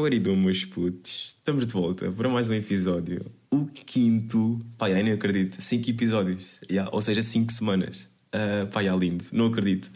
[0.00, 3.26] Meus putos, estamos de volta para mais um episódio.
[3.50, 4.64] O quinto.
[4.78, 5.60] Pá, já nem acredito.
[5.60, 6.44] Cinco episódios.
[6.70, 8.08] Yeah, ou seja, cinco semanas.
[8.32, 9.24] Uh, pá, já lindo.
[9.32, 9.90] Não acredito.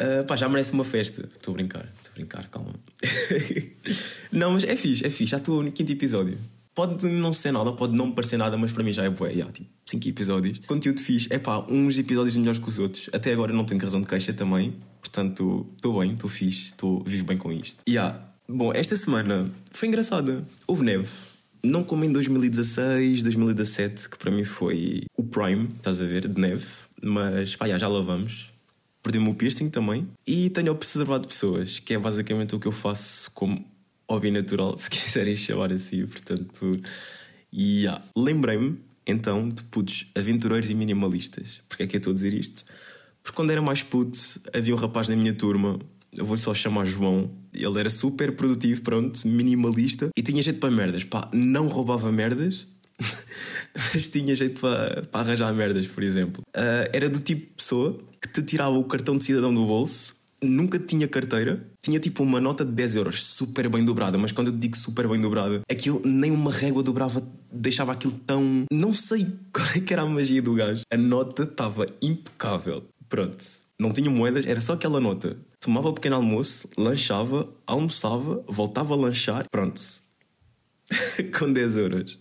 [0.00, 1.28] Uh, pá, já merece uma festa.
[1.36, 2.72] Estou a brincar, estou a brincar, calma.
[4.32, 5.32] não, mas é fixe, é fixe.
[5.32, 6.38] Já estou no quinto episódio.
[6.74, 9.30] Pode não ser nada, pode não parecer nada, mas para mim já é bué.
[9.30, 10.58] Yeah, tipo, cinco episódios.
[10.66, 11.28] Conteúdo fixe.
[11.30, 13.10] É pá, uns episódios melhores que os outros.
[13.12, 14.74] Até agora não tenho razão de queixa também.
[15.02, 17.84] Portanto, estou bem, estou fixe, estou vivo bem com isto.
[17.86, 20.44] Yeah, Bom, esta semana foi engraçada.
[20.66, 21.08] Houve neve.
[21.62, 26.40] Não como em 2016, 2017, que para mim foi o prime, estás a ver, de
[26.40, 26.66] neve.
[27.00, 28.50] Mas pá, já, já lá vamos.
[29.04, 30.08] Perdi-me o piercing também.
[30.26, 33.64] E tenho observado pessoas, que é basicamente o que eu faço como
[34.10, 36.04] hobby natural, se quiserem chamar assim.
[36.04, 36.80] Portanto,
[37.52, 38.02] e yeah.
[38.16, 41.62] lembrei-me então de putos aventureiros e minimalistas.
[41.68, 42.64] Porquê é que eu estou a dizer isto?
[43.22, 44.18] Porque quando era mais puto,
[44.52, 45.78] havia um rapaz na minha turma
[46.16, 47.30] eu vou-lhe só chamar João.
[47.54, 51.04] Ele era super produtivo, pronto, minimalista e tinha jeito para merdas.
[51.04, 52.66] Pá, não roubava merdas,
[53.74, 56.42] mas tinha jeito para, para arranjar merdas, por exemplo.
[56.48, 60.16] Uh, era do tipo de pessoa que te tirava o cartão de cidadão do bolso,
[60.42, 64.48] nunca tinha carteira, tinha tipo uma nota de 10 euros, super bem dobrada, mas quando
[64.48, 68.64] eu digo super bem dobrada, aquilo nem uma régua dobrava, deixava aquilo tão.
[68.72, 70.82] Não sei qual é que era a magia do gajo.
[70.92, 72.84] A nota estava impecável.
[73.08, 73.44] Pronto,
[73.80, 75.38] não tinha moedas, era só aquela nota.
[75.58, 79.80] Tomava pequeno almoço, lanchava, almoçava, voltava a lanchar, pronto.
[81.38, 82.18] Com 10 euros.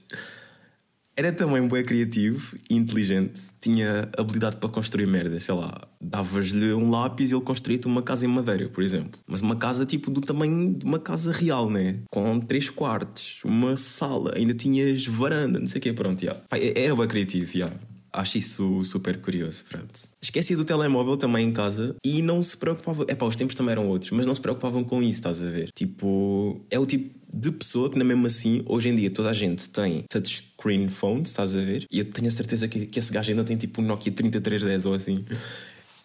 [1.18, 3.42] Era também bem criativo e inteligente.
[3.60, 5.86] Tinha habilidade para construir merdas, sei lá.
[6.00, 9.20] Davas-lhe um lápis e ele construía-te uma casa em madeira, por exemplo.
[9.28, 12.00] Mas uma casa tipo do tamanho de uma casa real, né?
[12.10, 16.42] Com três quartos, uma sala, ainda tinhas varanda, não sei o quê, pronto, yeah.
[16.74, 17.76] Era bem criativo, yeah.
[18.12, 20.00] Acho isso super curioso, pronto.
[20.22, 23.06] Esqueci do telemóvel também em casa e não se preocupava.
[23.08, 25.50] É pá, os tempos também eram outros, mas não se preocupavam com isso, estás a
[25.50, 25.70] ver?
[25.76, 29.34] Tipo, é o tipo de pessoa que, na mesmo assim, hoje em dia toda a
[29.34, 31.86] gente tem touchscreen phones, estás a ver?
[31.92, 34.86] E eu tenho a certeza que, que esse gajo ainda tem tipo um Nokia 3310
[34.88, 35.20] ou assim.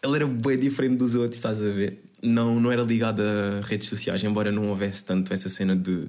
[0.02, 2.02] Ele era bem diferente dos outros, estás a ver?
[2.22, 6.08] Não, não era ligado a redes sociais, embora não houvesse tanto essa cena de,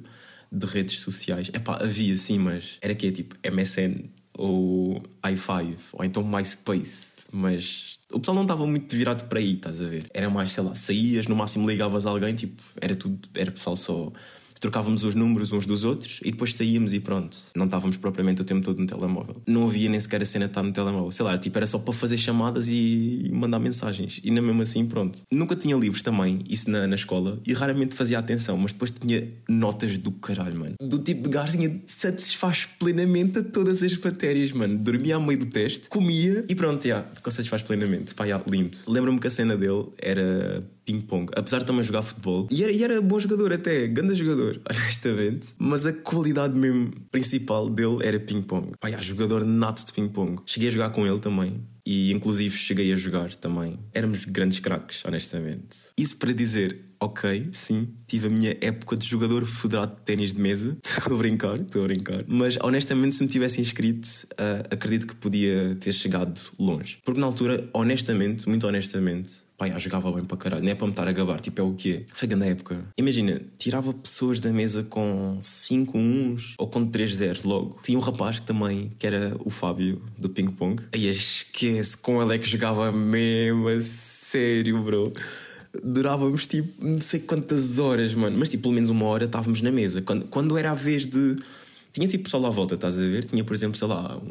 [0.52, 1.50] de redes sociais.
[1.54, 7.16] É pá, havia sim, mas era que é tipo MSN ou i5, ou então MySpace,
[7.32, 10.06] mas o pessoal não estava muito virado para aí, estás a ver?
[10.14, 13.76] Era mais, sei lá, saías, no máximo ligavas a alguém, tipo, era tudo, era pessoal
[13.76, 14.12] só
[14.66, 17.38] trocávamos os números uns dos outros e depois saíamos e pronto.
[17.56, 19.36] Não estávamos propriamente o tempo todo no telemóvel.
[19.46, 21.12] Não havia nem sequer a cena de estar no telemóvel.
[21.12, 24.20] Sei lá, tipo, era só para fazer chamadas e mandar mensagens.
[24.24, 25.22] E na mesmo assim, pronto.
[25.32, 29.28] Nunca tinha livros também, isso na, na escola, e raramente fazia atenção, mas depois tinha
[29.48, 30.76] notas do caralho, mano.
[30.82, 34.80] Do tipo de garzinha satisfaz plenamente a todas as matérias, mano.
[34.80, 38.16] Dormia ao meio do teste, comia e pronto, já, yeah, satisfaz plenamente.
[38.16, 38.78] Pá, yeah, lindo.
[38.88, 42.48] Lembro-me que a cena dele era ping-pong, apesar de também jogar futebol.
[42.52, 45.54] E era, e era bom jogador até, grande jogador, honestamente.
[45.58, 48.72] Mas a qualidade mesmo principal dele era ping-pong.
[48.80, 50.42] Pá, yeah, jogador nato de ping-pong.
[50.46, 51.62] Cheguei a jogar com ele também.
[51.86, 53.78] E inclusive cheguei a jogar também.
[53.94, 55.92] Éramos grandes craques, honestamente.
[55.96, 60.42] Isso para dizer, ok, sim, tive a minha época de jogador federado de ténis de
[60.42, 60.78] mesa.
[60.84, 62.24] Estou a brincar, estou a brincar.
[62.28, 66.98] Mas honestamente, se me tivesse inscrito, uh, acredito que podia ter chegado longe.
[67.06, 70.92] Porque na altura, honestamente, muito honestamente, Pai, jogava bem para caralho, não é para me
[70.92, 72.06] estar a gabar, tipo, é o quê?
[72.14, 72.84] Foi grande época.
[72.98, 77.80] Imagina, tirava pessoas da mesa com 5 uns ou com 3 zeros logo.
[77.82, 80.84] Tinha um rapaz que também, que era o Fábio, do ping pong.
[80.94, 85.14] Aí esquece, com ele é que jogava mesmo, a sério, bro
[85.84, 88.38] durávamos tipo não sei quantas horas, mano.
[88.38, 90.02] Mas tipo, pelo menos uma hora estávamos na mesa.
[90.02, 91.36] Quando, quando era a vez de.
[91.92, 93.26] Tinha tipo pessoal à volta, estás a ver?
[93.26, 94.22] Tinha, por exemplo, sei lá,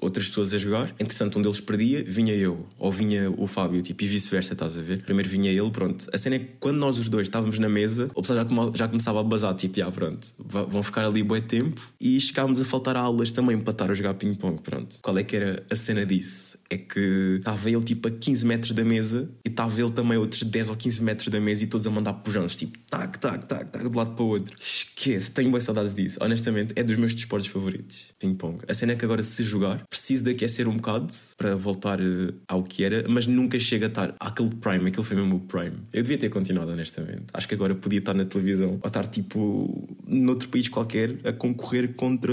[0.00, 0.94] outras pessoas a jogar.
[0.98, 4.82] Entretanto, um deles perdia, vinha eu, ou vinha o Fábio, tipo, e vice-versa, estás a
[4.82, 5.02] ver?
[5.04, 6.08] Primeiro vinha ele, pronto.
[6.12, 8.88] A cena é que quando nós os dois estávamos na mesa, o pessoal já, já
[8.88, 11.80] começava a bazar, tipo, já, pronto, vão ficar ali bom tempo.
[12.00, 14.96] E chegámos a faltar aulas também para estar a jogar ping-pong, pronto.
[15.02, 16.58] Qual é que era a cena disso?
[16.68, 20.42] É que estava ele, tipo, a 15 metros da mesa e estava ele também outros
[20.42, 23.70] 10 ou 15 metros da mesa e todos a mandar pujantes, tipo, tac, tac, tac,
[23.70, 24.54] tac, de lado para o outro.
[24.58, 26.18] Esquece, tenho boas saudades disso.
[26.20, 28.58] Honestamente, é dos meus desportos favoritos, ping-pong.
[28.68, 32.32] A cena é que agora, se jogar, preciso de aquecer um bocado para voltar eh,
[32.46, 35.78] ao que era, mas nunca chega a estar àquele prime, aquele foi mesmo o prime.
[35.92, 37.24] Eu devia ter continuado, honestamente.
[37.34, 41.92] Acho que agora podia estar na televisão ou estar tipo noutro país qualquer a concorrer
[41.94, 42.32] contra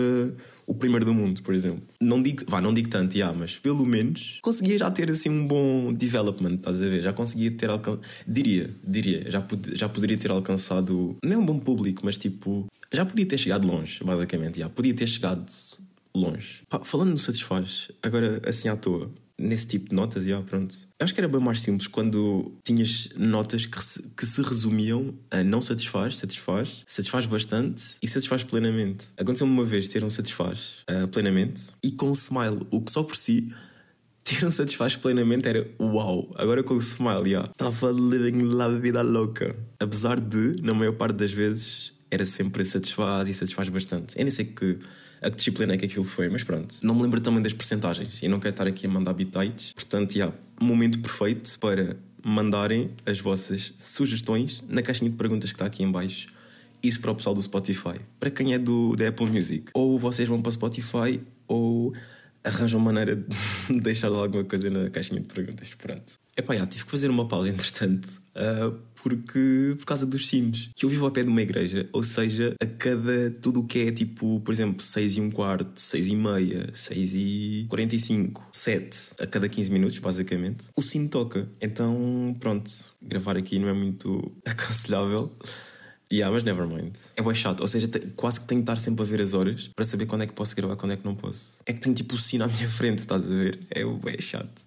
[0.68, 1.82] o primeiro do mundo, por exemplo.
[2.00, 5.48] Não digo, vá, não digo tanto, já, mas pelo menos conseguia já ter assim um
[5.48, 7.02] bom development, estás a ver?
[7.02, 11.46] Já conseguia ter alcançado, diria, diria, já, pod já poderia ter alcançado, não é um
[11.46, 14.70] bom público, mas tipo, já podia ter chegado longe, basicamente, já.
[14.70, 15.46] Podia ter chegado
[16.18, 16.64] longe.
[16.70, 20.76] Pá, falando no Satisfaz, agora assim à toa, nesse tipo de notas, já, pronto.
[21.00, 25.14] Eu acho que era bem mais simples quando tinhas notas que se, que se resumiam
[25.30, 29.08] a não satisfaz, satisfaz, satisfaz bastante e satisfaz plenamente.
[29.18, 33.04] Aconteceu-me uma vez ter um satisfaz uh, plenamente e com um smile, o que só
[33.04, 33.54] por si
[34.24, 36.34] ter um satisfaz plenamente era uau.
[36.36, 37.44] Agora com o smile, já.
[37.44, 39.56] Estava living la vida louca.
[39.80, 44.18] Apesar de, na maior parte das vezes, era sempre satisfaz e satisfaz bastante.
[44.18, 44.80] Eu nem sei que
[45.22, 46.76] a disciplina é que aquilo foi, mas pronto.
[46.84, 49.74] Não me lembro também das percentagens e não quero estar aqui a mandar bitites.
[49.74, 55.66] Portanto, já, momento perfeito para mandarem as vossas sugestões na caixinha de perguntas que está
[55.66, 56.28] aqui em baixo.
[56.84, 58.00] Isso para o pessoal do Spotify.
[58.20, 59.72] Para quem é do da Apple Music.
[59.74, 61.94] Ou vocês vão para o Spotify ou
[62.44, 63.26] arranjam maneira de
[63.82, 65.70] deixar alguma coisa na caixinha de perguntas.
[65.76, 66.14] Pronto.
[66.36, 70.70] Epá, já, tive que fazer uma pausa entretanto, uh, porque por causa dos sinos.
[70.76, 73.88] Que eu vivo ao pé de uma igreja, ou seja, a cada tudo o que
[73.88, 78.98] é tipo, por exemplo, 6 e um quarto, 6 e meia, 6 e 45, 7
[79.20, 81.48] a cada 15 minutos, basicamente, o sino toca.
[81.62, 82.70] Então, pronto,
[83.02, 85.32] gravar aqui não é muito aconselhável.
[86.12, 86.96] Yeah, mas never mind.
[87.18, 89.68] É bem chato, ou seja, quase que tenho que estar sempre a ver as horas
[89.68, 91.58] para saber quando é que posso gravar, quando é que não posso.
[91.66, 93.60] É que tenho tipo o sino à minha frente, estás a ver?
[93.70, 94.64] É bem chato.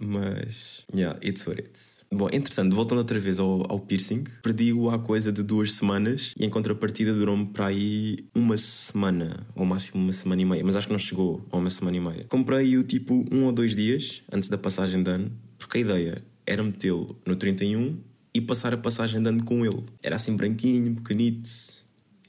[0.00, 2.04] Mas, yeah, it's what it's.
[2.12, 6.44] Bom, entretanto, voltando outra vez ao, ao piercing, perdi-o há coisa de duas semanas e
[6.44, 10.86] em contrapartida durou-me para aí uma semana, ou máximo uma semana e meia, mas acho
[10.86, 12.24] que não chegou a uma semana e meia.
[12.28, 16.62] Comprei-o tipo um ou dois dias antes da passagem de ano, porque a ideia era
[16.62, 17.98] metê-lo no 31
[18.32, 19.82] e passar a passagem andando com ele.
[20.00, 21.50] Era assim branquinho, pequenito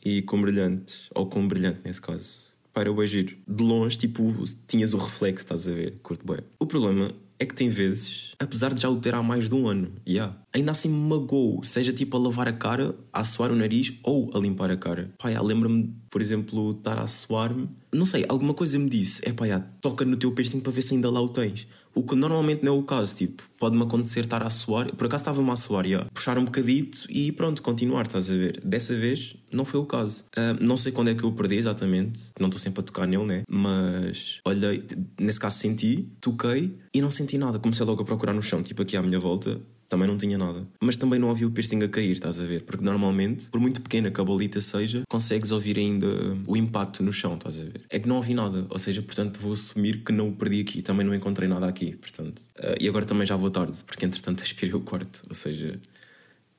[0.04, 2.50] e com brilhantes, ou com brilhante nesse caso.
[2.74, 3.36] Para o giro.
[3.48, 6.00] De longe, tipo, tinhas o reflexo, estás a ver?
[6.02, 6.40] Curto bem.
[6.60, 9.66] O problema é que tem vezes, apesar de já o ter há mais de um
[9.66, 13.56] ano, yeah, ainda assim me magoou, seja tipo a lavar a cara, a suar o
[13.56, 15.14] nariz ou a limpar a cara.
[15.18, 19.32] Pá, yeah, lembra-me, por exemplo, estar a suar-me, não sei, alguma coisa me disse, é
[19.32, 21.66] pá, yeah, toca no teu piercing para ver se ainda lá o tens.
[21.96, 25.22] O que normalmente não é o caso, tipo, pode-me acontecer estar a suar, por acaso
[25.22, 28.60] estava-me a suar, yeah, puxar um bocadito e pronto, continuar, estás a ver?
[28.62, 30.26] Dessa vez não foi o caso.
[30.38, 33.24] Uh, não sei quando é que eu perdi exatamente, não estou sempre a tocar nele,
[33.24, 33.44] né?
[33.50, 34.84] Mas olhei,
[35.18, 37.58] nesse caso senti, toquei e não senti nada.
[37.58, 40.68] Comecei logo a procurar no chão, tipo aqui à minha volta, também não tinha nada.
[40.82, 42.64] Mas também não ouvi o piercing a cair, estás a ver?
[42.64, 46.06] Porque normalmente, por muito pequena que a bolita seja, consegues ouvir ainda
[46.46, 47.82] o impacto no chão, estás a ver?
[47.90, 50.82] É que não ouvi nada, ou seja, portanto vou assumir que não o perdi aqui,
[50.82, 52.40] também não encontrei nada aqui, portanto.
[52.60, 55.80] Uh, e agora também já vou tarde, porque entretanto aspirei o quarto, ou seja,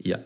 [0.04, 0.24] yeah.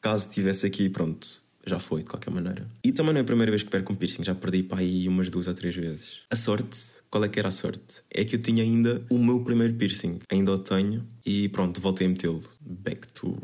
[0.00, 1.26] Caso estivesse aqui, pronto,
[1.66, 2.66] já foi, de qualquer maneira.
[2.82, 5.06] E também não é a primeira vez que perco um piercing, já perdi para aí
[5.06, 6.20] umas duas ou três vezes.
[6.30, 6.78] A sorte,
[7.10, 8.02] qual é que era a sorte?
[8.10, 12.06] É que eu tinha ainda o meu primeiro piercing, ainda o tenho, e pronto, voltei
[12.06, 12.42] a metê-lo.
[12.60, 13.36] Back to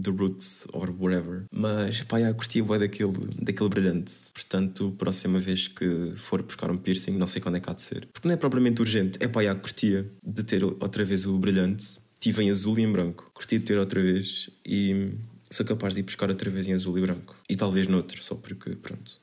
[0.00, 1.44] the roots or whatever.
[1.52, 4.12] Mas pá, já curti bem daquele, daquele brilhante.
[4.34, 7.82] Portanto, próxima vez que for buscar um piercing, não sei quando é que há de
[7.82, 8.08] ser.
[8.12, 12.02] Porque não é propriamente urgente, é pá, já curtia de ter outra vez o brilhante.
[12.24, 13.30] Tive em azul e em branco.
[13.34, 15.12] Curti de ter outra vez e
[15.50, 17.36] sou capaz de ir buscar outra vez em azul e branco.
[17.46, 19.20] E talvez noutro, só porque, pronto.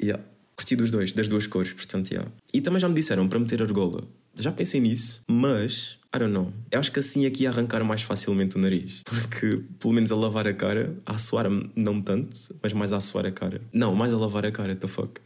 [0.00, 0.24] Yeah.
[0.56, 2.32] Curti dos dois, das duas cores, portanto, yeah.
[2.50, 4.02] E também já me disseram para meter argola.
[4.34, 6.50] Já pensei nisso, mas, I don't know.
[6.70, 9.02] Eu acho que assim aqui ia arrancar mais facilmente o nariz.
[9.04, 11.46] Porque, pelo menos a lavar a cara, a suar
[11.76, 13.60] não tanto, mas mais a suar a cara.
[13.70, 15.20] Não, mais a lavar a cara, the fuck.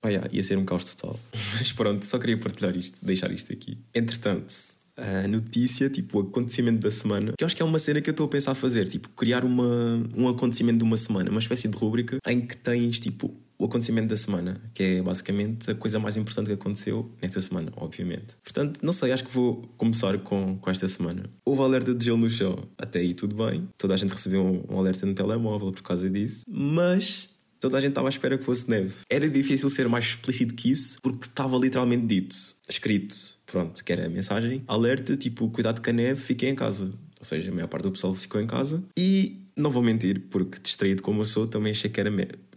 [0.00, 1.20] Pá, yeah, ia ser um caos total.
[1.58, 3.78] Mas pronto, só queria partilhar isto, deixar isto aqui.
[3.94, 4.54] Entretanto,
[4.96, 8.10] a notícia, tipo, o acontecimento da semana, que eu acho que é uma cena que
[8.10, 11.68] eu estou a pensar fazer, tipo, criar uma, um acontecimento de uma semana, uma espécie
[11.68, 15.98] de rúbrica em que tens, tipo, o acontecimento da semana, que é basicamente a coisa
[15.98, 18.36] mais importante que aconteceu nesta semana, obviamente.
[18.42, 21.24] Portanto, não sei, acho que vou começar com, com esta semana.
[21.44, 24.74] Houve alerta de gelo no chão, até aí tudo bem, toda a gente recebeu um,
[24.74, 27.28] um alerta no telemóvel por causa disso, mas
[27.60, 28.92] toda a gente estava à espera que fosse neve.
[29.08, 32.34] Era difícil ser mais explícito que isso, porque estava literalmente dito,
[32.68, 36.86] escrito pronto, que era a mensagem, alerta, tipo, cuidado com a neve, fiquem em casa.
[37.20, 38.82] Ou seja, a maior parte do pessoal ficou em casa.
[38.98, 42.10] E não vou mentir, porque distraído como eu sou, também achei que era,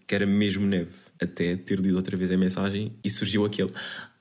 [0.07, 0.89] que era mesmo neve.
[1.21, 3.69] Até ter lido outra vez a mensagem e surgiu aquele.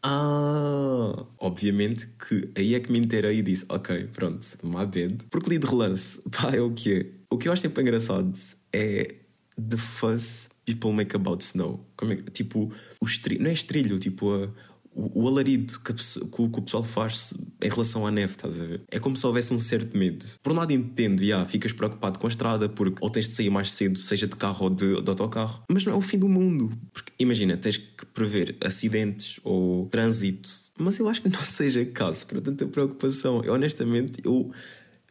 [0.02, 1.25] Ah!
[1.38, 5.16] Obviamente que aí é que me inteirei e disse: Ok, pronto, my bad.
[5.30, 7.06] Porque li de relance, pá, é o que é.
[7.30, 8.38] O que eu acho sempre engraçado
[8.71, 9.14] é
[9.59, 11.87] the fuss people make about snow.
[11.97, 14.50] Como é, tipo, o estrilho, não é estrilho, tipo, a,
[14.97, 18.83] o, alarido que, que, o pessoal faz em relação à neve, estás a ver?
[18.91, 20.25] É como se houvesse um certo medo.
[20.43, 23.50] Por um lado entendo, yeah, ficas preocupado com a estrada porque ou tens de sair
[23.50, 26.29] mais cedo, seja de carro ou de, de autocarro, mas não é o fim do
[26.29, 26.73] mundo.
[26.93, 30.49] Porque imagina, tens que prever acidentes ou trânsito,
[30.79, 33.43] mas eu acho que não seja caso para tanta preocupação.
[33.45, 34.50] Eu honestamente, eu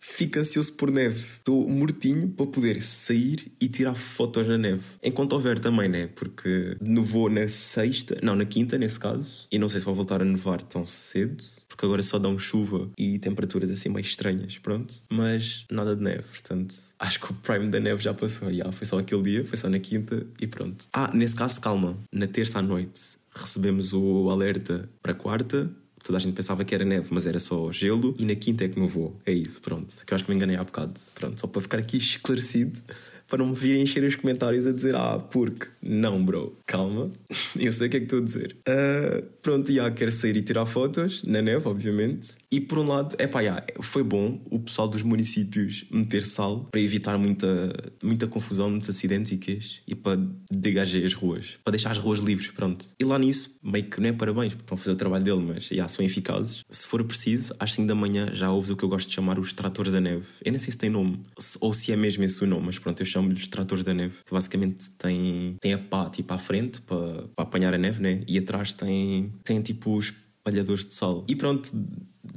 [0.05, 1.19] fico ansioso por neve.
[1.19, 4.83] Estou mortinho para poder sair e tirar fotos na neve.
[5.03, 6.07] Enquanto houver também, né?
[6.07, 10.21] Porque nevou na sexta, não, na quinta nesse caso, e não sei se vai voltar
[10.21, 14.93] a nevar tão cedo, porque agora só dão chuva e temperaturas assim meio estranhas, pronto.
[15.09, 18.53] Mas nada de neve, portanto, acho que o prime da neve já passou.
[18.53, 20.85] Já, foi só aquele dia, foi só na quinta e pronto.
[20.93, 23.01] Ah, nesse caso, calma, na terça à noite
[23.35, 25.69] recebemos o alerta para quarta
[26.05, 28.69] toda a gente pensava que era neve, mas era só gelo, e na quinta é
[28.69, 29.19] que nevou.
[29.25, 30.05] É isso, pronto.
[30.05, 30.93] Que eu acho que me enganei há bocado.
[31.15, 32.79] Pronto, só para ficar aqui esclarecido
[33.27, 35.67] para não me virem encher os comentários a dizer ah, porque.
[35.81, 37.11] Não, bro, calma,
[37.59, 38.55] eu sei o que é que estou a dizer.
[38.67, 42.35] Uh, pronto, já quero sair e tirar fotos, na neve, obviamente.
[42.51, 43.41] E por um lado, é pá,
[43.81, 49.31] foi bom o pessoal dos municípios meter sal para evitar muita, muita confusão, muitos acidentes
[49.31, 50.19] e quês, e para
[50.51, 52.85] degager as ruas, para deixar as ruas livres, pronto.
[52.99, 55.41] E lá nisso, meio que não é parabéns, porque estão a fazer o trabalho dele,
[55.41, 56.63] mas já são eficazes.
[56.69, 59.39] Se for preciso, às 5 da manhã já ouves o que eu gosto de chamar
[59.39, 60.25] os tratores da neve.
[60.43, 61.19] Eu nem sei se tem nome,
[61.59, 64.33] ou se é mesmo esse o nome, mas pronto, eu chamo-lhes tratores da neve, que
[64.33, 68.23] basicamente tem, tem a pá tipo à frente para, para apanhar a neve, né?
[68.27, 70.13] E atrás tem, tem tipo os
[70.45, 71.25] espalhadores de sal.
[71.27, 71.71] E pronto,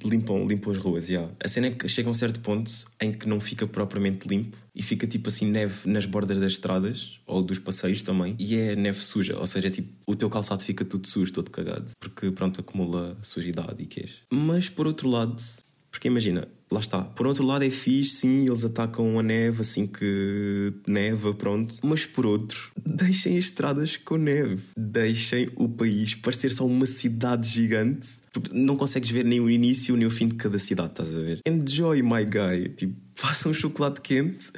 [0.04, 1.30] limpam, limpam as ruas, yeah.
[1.42, 2.70] A cena é que chega a um certo ponto
[3.00, 7.20] em que não fica propriamente limpo e fica tipo assim neve nas bordas das estradas
[7.26, 10.84] ou dos passeios também e é neve suja, ou seja, tipo o teu calçado fica
[10.84, 14.22] tudo sujo, todo cagado, porque pronto, acumula sujidade e queijo.
[14.32, 15.42] Mas por outro lado,
[15.90, 17.02] porque imagina, lá está.
[17.02, 21.76] Por outro lado é fixe, sim, eles atacam a neve assim que neva, pronto.
[21.82, 24.62] Mas por outro, deixem as estradas com neve.
[24.76, 28.08] Deixem o país parecer só uma cidade gigante.
[28.32, 31.20] Porque não consegues ver nem o início nem o fim de cada cidade, estás a
[31.20, 31.40] ver?
[31.46, 32.68] Enjoy, my guy.
[32.76, 34.52] Tipo, façam um chocolate quente,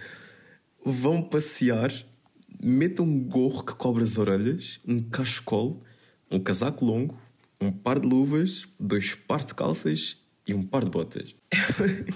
[0.85, 1.93] vão passear,
[2.63, 5.81] metam um gorro que cobre as orelhas, um cachecol,
[6.31, 7.19] um casaco longo,
[7.61, 10.20] um par de luvas, dois pares de calças
[10.51, 11.35] e um par de botas.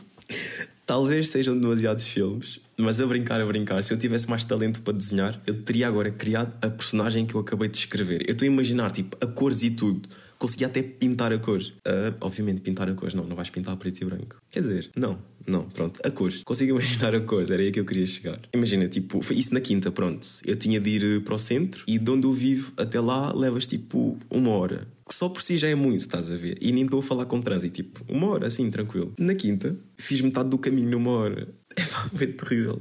[0.87, 4.93] Talvez sejam demasiados filmes, mas a brincar, a brincar, se eu tivesse mais talento para
[4.93, 8.23] desenhar, eu teria agora criado a personagem que eu acabei de escrever.
[8.26, 10.07] Eu estou a imaginar, tipo, a cores e tudo.
[10.38, 11.69] Conseguia até pintar a cores.
[11.69, 14.37] Uh, obviamente, pintar a cores, não, não vais pintar preto e branco.
[14.50, 16.43] Quer dizer, não, não, pronto, a cores.
[16.45, 18.41] Consigo imaginar a cores, era aí que eu queria chegar.
[18.53, 20.26] Imagina, tipo, foi isso na quinta, pronto.
[20.45, 23.67] Eu tinha de ir para o centro e de onde eu vivo até lá levas
[23.67, 26.56] tipo uma hora que só por si já é muito, estás a ver?
[26.61, 29.12] E nem estou a falar com trânsito, tipo, uma hora assim, tranquilo.
[29.18, 31.49] Na quinta, fiz metade do caminho numa hora.
[31.76, 32.80] É foi terrível.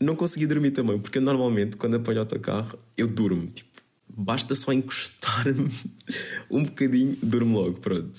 [0.00, 3.46] Não consegui dormir também, porque normalmente, quando apanho o autocarro, eu durmo.
[3.46, 3.70] Tipo,
[4.08, 5.70] basta só encostar-me
[6.50, 8.12] um bocadinho, durmo logo, pronto.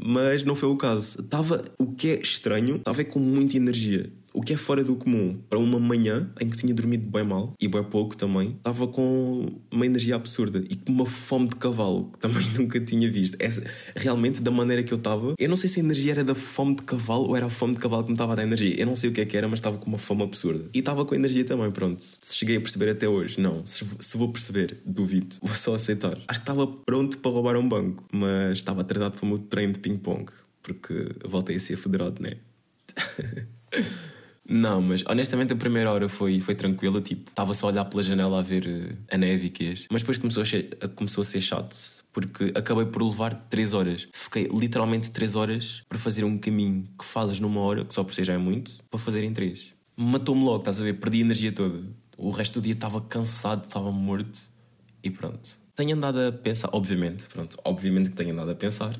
[0.00, 1.20] Mas não foi o caso.
[1.20, 5.36] Estava, o que é estranho, estava com muita energia o que é fora do comum
[5.50, 9.50] para uma manhã em que tinha dormido bem mal e bem pouco também, estava com
[9.68, 13.36] uma energia absurda e com uma fome de cavalo que também nunca tinha visto.
[13.40, 13.64] Essa,
[13.96, 16.76] realmente, da maneira que eu estava, eu não sei se a energia era da fome
[16.76, 18.76] de cavalo ou era a fome de cavalo que me estava a dar energia.
[18.78, 20.70] Eu não sei o que é que era, mas estava com uma fome absurda.
[20.72, 22.00] E estava com energia também, pronto.
[22.00, 23.66] Se cheguei a perceber até hoje, não.
[23.66, 25.34] Se, se vou perceber, duvido.
[25.42, 26.16] Vou só aceitar.
[26.28, 29.72] Acho que estava pronto para roubar um banco, mas estava treinado para o meu treino
[29.72, 30.30] de ping-pong,
[30.62, 32.36] porque voltei a ser federado, né?
[34.50, 38.02] Não, mas honestamente a primeira hora foi, foi tranquila, tipo, estava só a olhar pela
[38.02, 39.86] janela a ver uh, a neve e quês.
[39.90, 41.76] Mas depois começou a, ser, começou a ser chato,
[42.14, 44.08] porque acabei por levar 3 horas.
[44.10, 48.14] Fiquei literalmente 3 horas para fazer um caminho que fazes numa hora, que só por
[48.14, 49.74] si já é muito, para fazer em 3.
[49.94, 50.94] Matou-me logo, estás a ver?
[50.94, 51.82] Perdi a energia toda.
[52.16, 54.40] O resto do dia estava cansado, estava morto
[55.04, 55.50] e pronto.
[55.76, 58.98] Tenho andado a pensar, obviamente, pronto, obviamente que tenho andado a pensar.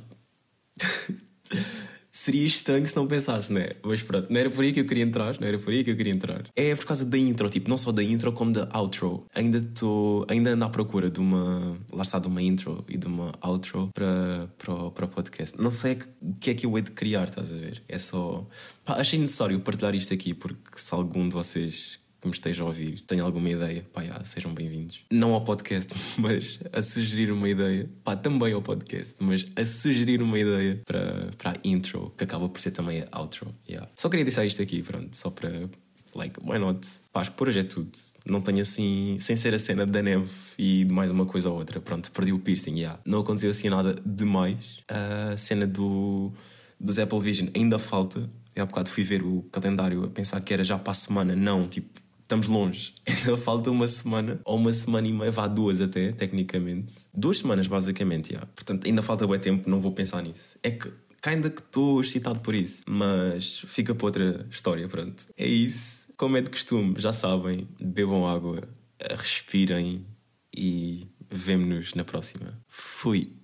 [2.19, 3.71] seria estranho se não pensasse, né?
[3.83, 5.91] Mas pronto, não era por aí que eu queria entrar, não era por aí que
[5.91, 6.45] eu queria entrar.
[6.57, 9.25] É por causa da intro, tipo, não só da intro como da outro.
[9.35, 13.07] Ainda estou, ainda ando à procura de uma, lá está, de uma intro e de
[13.07, 15.61] uma outro para, para, para o podcast.
[15.61, 17.83] Não sei o que é que eu hei de criar, estás a ver?
[17.89, 18.47] É só.
[18.85, 23.01] Pá, achei necessário partilhar isto aqui porque se algum de vocês me esteja a ouvir
[23.01, 25.05] tenha alguma ideia, pá, já, sejam bem-vindos.
[25.11, 30.23] Não ao podcast, mas a sugerir uma ideia, pá, também ao podcast, mas a sugerir
[30.23, 33.55] uma ideia para, para a intro, que acaba por ser também a outro.
[33.69, 33.89] Yeah.
[33.95, 35.69] Só queria deixar isto aqui, pronto, só para.
[36.15, 36.87] Like, why not?
[37.13, 37.91] Pá, acho que por hoje é tudo.
[38.27, 41.59] Não tenho assim, sem ser a cena da neve e de mais uma coisa ou
[41.59, 41.81] outra.
[41.81, 42.99] Pronto, perdi o piercing, yeah.
[43.05, 44.79] Não aconteceu assim nada demais.
[44.89, 46.33] A cena do,
[46.81, 48.29] dos Apple Vision ainda falta.
[48.57, 51.37] E há bocado fui ver o calendário a pensar que era já para a semana.
[51.37, 52.93] Não, tipo, estamos longe.
[53.09, 56.95] Ainda falta uma semana, ou uma semana e meia, vá duas até, tecnicamente.
[57.15, 58.41] Duas semanas, basicamente, já.
[58.41, 60.59] Portanto, ainda falta bem tempo, não vou pensar nisso.
[60.63, 60.93] É que
[61.25, 65.25] ainda que estou excitado por isso, mas fica para outra história, pronto.
[65.37, 66.09] É isso.
[66.17, 68.69] Como é de costume, já sabem, bebam água,
[69.17, 70.07] respirem
[70.55, 72.61] e vemo-nos na próxima.
[72.69, 73.38] Fui.